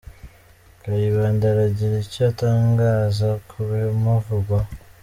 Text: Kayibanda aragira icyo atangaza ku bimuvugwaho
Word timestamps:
Kayibanda 0.81 1.45
aragira 1.53 1.95
icyo 2.03 2.21
atangaza 2.31 3.29
ku 3.47 3.57
bimuvugwaho 3.69 4.71